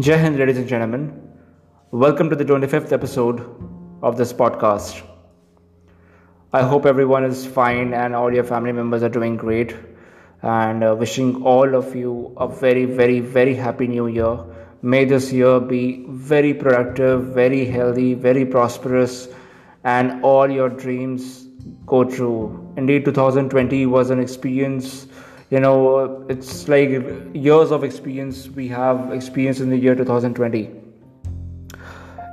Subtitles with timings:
[0.00, 1.20] Jai Hind, ladies and gentlemen.
[1.90, 3.44] Welcome to the 25th episode
[4.02, 5.02] of this podcast.
[6.50, 9.76] I hope everyone is fine and all your family members are doing great.
[10.40, 14.38] And uh, wishing all of you a very, very, very happy new year.
[14.80, 19.28] May this year be very productive, very healthy, very prosperous,
[19.84, 21.46] and all your dreams
[21.84, 22.72] go true.
[22.78, 25.06] Indeed, 2020 was an experience
[25.52, 26.90] you know it's like
[27.34, 30.62] years of experience we have experienced in the year 2020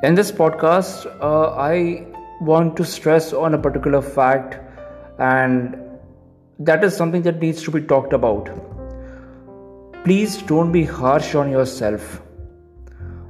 [0.03, 2.05] in this podcast uh, i
[2.41, 4.57] want to stress on a particular fact
[5.19, 5.77] and
[6.59, 8.49] that is something that needs to be talked about.
[10.03, 12.21] Please don't be harsh on yourself.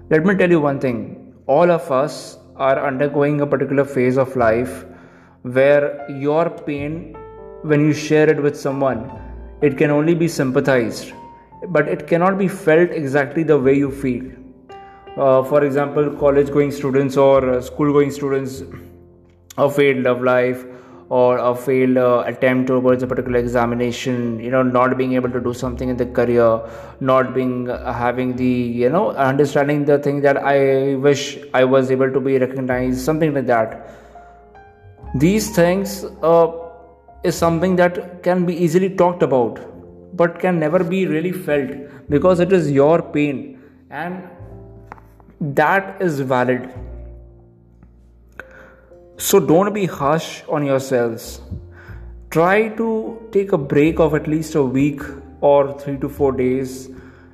[0.09, 1.35] Let me tell you one thing.
[1.45, 4.85] All of us are undergoing a particular phase of life
[5.43, 7.15] where your pain
[7.61, 9.28] when you share it with someone
[9.61, 11.13] it can only be sympathized,
[11.69, 14.31] but it cannot be felt exactly the way you feel.
[15.17, 18.63] Uh, for example, college going students or uh, school going students,
[19.57, 20.65] a failed love life
[21.09, 25.39] or a failed uh, attempt towards a particular examination you know not being able to
[25.39, 26.61] do something in the career
[26.99, 31.89] not being uh, having the you know understanding the thing that i wish i was
[31.89, 33.89] able to be recognized something like that
[35.15, 36.47] these things uh,
[37.23, 39.59] is something that can be easily talked about
[40.15, 41.71] but can never be really felt
[42.09, 44.23] because it is your pain and
[45.41, 46.69] that is valid.
[49.17, 51.41] So don't be harsh on yourselves.
[52.29, 55.01] Try to take a break of at least a week
[55.41, 56.89] or 3 to 4 days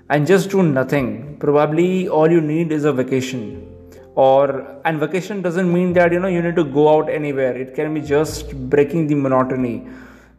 [0.09, 1.37] and just do nothing.
[1.39, 3.74] Probably all you need is a vacation
[4.15, 7.55] or and vacation doesn't mean that you know you need to go out anywhere.
[7.55, 9.87] It can be just breaking the monotony.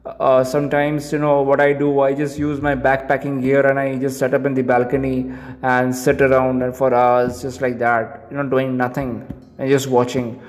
[0.07, 3.97] Uh, sometimes you know what i do i just use my backpacking gear and i
[3.97, 5.33] just set up in the balcony
[5.63, 9.27] and sit around and for hours just like that you know doing nothing
[9.59, 10.41] and just watching.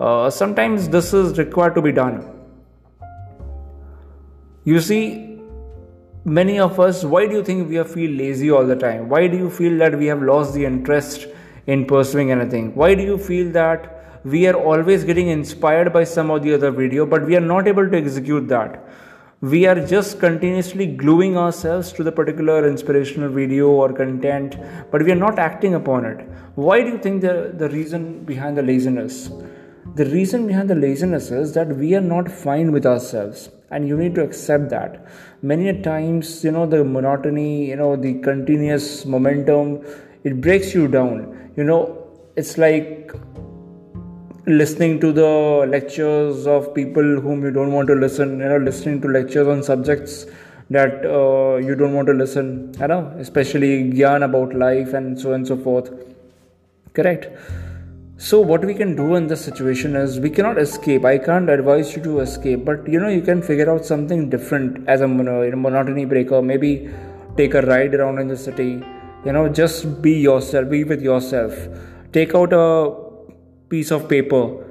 [0.00, 2.34] Uh, sometimes this is required to be done.
[4.64, 5.40] You see
[6.24, 9.08] many of us why do you think we feel lazy all the time?
[9.08, 11.26] Why do you feel that we have lost the interest
[11.68, 12.74] in pursuing anything?
[12.74, 16.70] Why do you feel that we are always getting inspired by some or the other
[16.70, 18.84] video, but we are not able to execute that?
[19.40, 24.56] We are just continuously gluing ourselves to the particular inspirational video or content,
[24.90, 26.26] but we are not acting upon it.
[26.56, 29.30] Why do you think the, the reason behind the laziness?
[29.94, 33.96] The reason behind the laziness is that we are not fine with ourselves and you
[33.96, 35.06] need to accept that
[35.42, 39.84] many times you know the monotony you know the continuous momentum
[40.24, 41.52] it breaks you down.
[41.56, 41.80] You know
[42.36, 43.12] it's like
[44.46, 45.30] listening to the
[45.68, 49.62] lectures of people whom you don't want to listen you know listening to lectures on
[49.62, 50.24] subjects
[50.70, 55.28] that uh, you don't want to listen you know especially gyan about life and so
[55.30, 55.90] on and so forth.
[56.94, 57.28] Correct?
[58.16, 61.04] So what we can do in this situation is we cannot escape.
[61.04, 64.88] I can't advise you to escape but you know you can figure out something different
[64.88, 66.40] as a monotony breaker.
[66.42, 66.90] Maybe
[67.36, 68.82] take a ride around in the city
[69.24, 71.54] you know just be yourself be with yourself.
[72.12, 72.94] Take out a
[73.68, 74.64] piece of paper.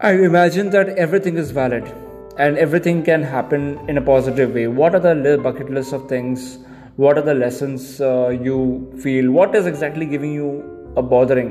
[0.00, 1.92] I imagine that everything is valid
[2.38, 4.68] and everything can happen in a positive way.
[4.68, 6.58] What are the little bucket list of things?
[6.96, 9.30] What are the lessons uh, you feel?
[9.32, 11.50] What is exactly giving you a bothering?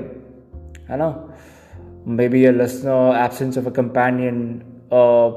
[0.90, 1.34] I know.
[2.06, 5.32] Maybe a listener absence of a companion uh,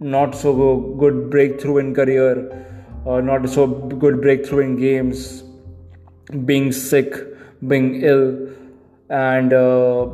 [0.00, 5.42] not so good breakthrough in career uh, not so good breakthrough in games,
[6.44, 7.14] being sick,
[7.66, 8.48] being ill,
[9.10, 10.08] and uh,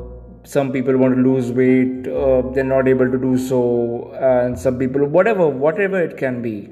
[0.44, 4.78] some people want to lose weight, uh, they're not able to do so, and some
[4.78, 6.70] people, whatever, whatever it can be.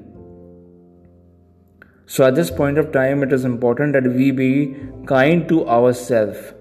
[2.06, 6.53] So, at this point of time, it is important that we be kind to ourselves.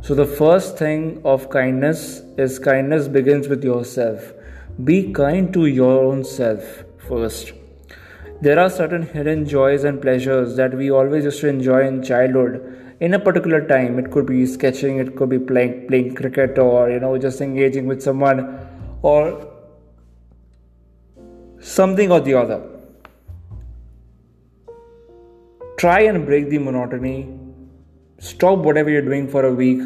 [0.00, 4.32] So, the first thing of kindness is kindness begins with yourself.
[4.84, 7.52] Be kind to your own self first.
[8.40, 12.96] There are certain hidden joys and pleasures that we always used to enjoy in childhood
[13.00, 13.98] in a particular time.
[13.98, 17.88] It could be sketching, it could be playing playing cricket, or you know just engaging
[17.88, 18.42] with someone,
[19.02, 19.24] or
[21.58, 22.60] something or the other.
[25.76, 27.16] Try and break the monotony.
[28.20, 29.82] Stop whatever you're doing for a week,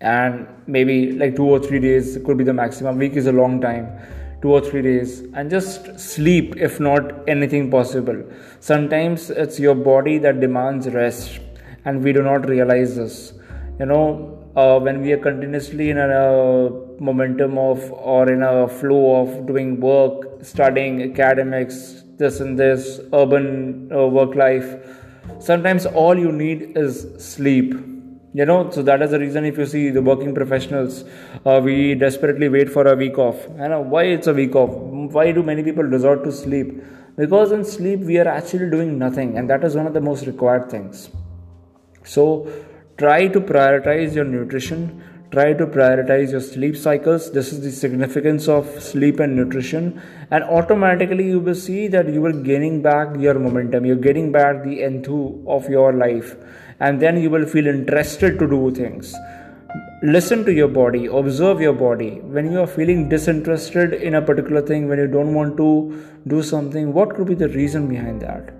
[0.00, 2.96] and maybe like two or three days could be the maximum.
[2.96, 3.92] Week is a long time
[4.42, 8.22] two or three days and just sleep if not anything possible.
[8.60, 11.40] Sometimes it's your body that demands rest
[11.84, 13.32] and we do not realize this.
[13.78, 16.70] You know uh, when we are continuously in a
[17.00, 23.90] momentum of or in a flow of doing work studying academics this and this urban
[23.92, 24.74] uh, work life
[25.38, 27.74] sometimes all you need is sleep
[28.32, 31.04] you know so that is the reason if you see the working professionals
[31.44, 33.46] uh, we desperately wait for a week off.
[33.58, 34.70] And why it's a week off?
[34.70, 36.82] Why do many people resort to sleep?
[37.16, 40.26] Because in sleep we are actually doing nothing and that is one of the most
[40.26, 41.10] required things.
[42.04, 42.48] So
[42.98, 45.02] try to prioritize your nutrition.
[45.32, 47.30] Try to prioritize your sleep cycles.
[47.30, 50.02] This is the significance of sleep and nutrition.
[50.30, 53.86] And automatically you will see that you are gaining back your momentum.
[53.86, 56.36] You're getting back the enthu of your life
[56.80, 59.14] and then you will feel interested to do things.
[60.02, 62.20] Listen to your body observe your body.
[62.20, 65.70] When you are feeling disinterested in a particular thing when you don't want to
[66.26, 68.54] do something what could be the reason behind that?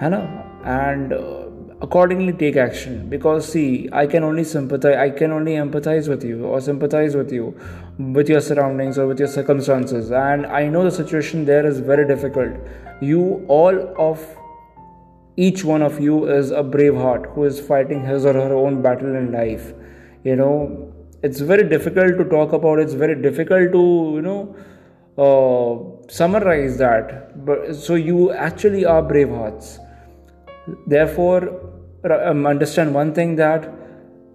[0.00, 0.46] Hannah?
[0.66, 1.46] and uh,
[1.80, 3.08] accordingly take action.
[3.08, 7.32] Because see i can only sympathize i can only empathize with you or sympathize with
[7.32, 7.44] you
[7.98, 10.10] with your surroundings or with your circumstances.
[10.10, 12.58] And i know the situation there is very difficult.
[13.00, 13.78] You all
[14.08, 14.26] of
[15.36, 18.80] each one of you is a brave heart who is fighting his or her own
[18.82, 19.72] battle in life.
[20.24, 20.92] You know
[21.22, 23.82] it's very difficult to talk about it's very difficult to
[24.16, 24.56] you know
[25.18, 27.44] uh, summarize that.
[27.44, 29.78] But so you actually are brave hearts.
[30.86, 31.72] Therefore
[32.10, 33.72] um, understand one thing that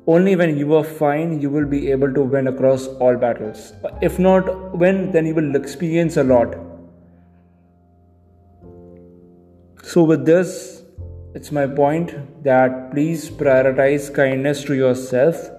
[0.07, 3.73] only when you are fine you will be able to win across all battles.
[4.01, 6.55] If not win then you will experience a lot.
[9.83, 10.80] So with this
[11.33, 15.49] it's my point that please prioritize kindness to yourself.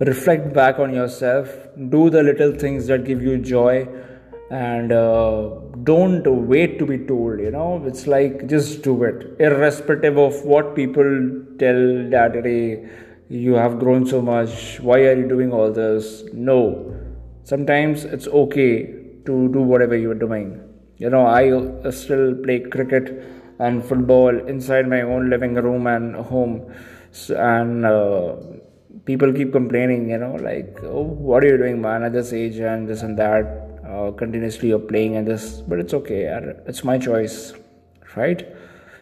[0.00, 1.50] Reflect back on yourself.
[1.90, 3.86] Do the little things that give you joy
[4.50, 5.50] and uh,
[5.82, 7.82] don't wait to be told you know?
[7.84, 9.36] It's like just do it.
[9.38, 11.04] Irrespective of what people
[11.58, 12.88] tell that hey
[13.28, 14.80] you have grown so much.
[14.80, 16.24] Why are you doing all this?
[16.32, 16.96] No.
[17.42, 18.86] Sometimes it's okay
[19.26, 20.64] to do whatever you're doing.
[20.96, 26.72] You know i still play cricket and football inside my own living room and home.
[27.30, 28.36] And uh,
[29.08, 32.58] people keep complaining you know like oh what are you doing man at this age
[32.58, 33.46] and this and that
[33.90, 36.22] uh, continuously you're playing and this but it's okay
[36.66, 37.54] it's my choice
[38.16, 38.46] right?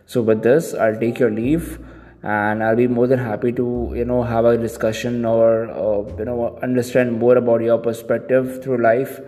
[0.06, 1.78] So with this i'll take your leave
[2.22, 6.24] and i'll be more than happy to you know have a discussion or uh, you
[6.24, 9.18] know understand more about your perspective through life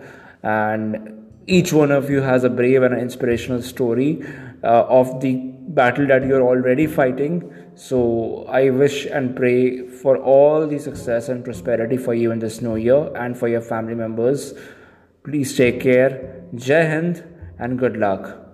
[0.43, 4.23] and each one of you has a brave and inspirational story
[4.63, 5.35] uh, of the
[5.69, 7.53] battle that you're already fighting.
[7.75, 12.61] So I wish and pray for all the success and prosperity for you in this
[12.61, 14.53] new year and for your family members.
[15.23, 16.43] Please take care.
[16.55, 17.23] Jai Hind
[17.59, 18.48] and good luck.